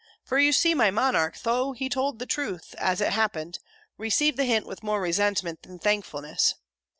[0.23, 3.59] For you see, my monarch, though he told the truth, as it happened,
[3.99, 6.55] received the hint with more resentment than thankfulness!